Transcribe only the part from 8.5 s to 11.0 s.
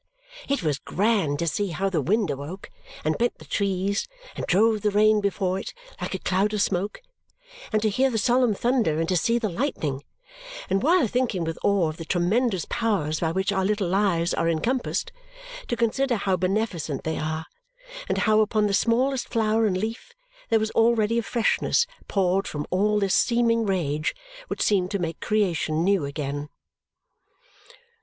thunder and to see the lightning; and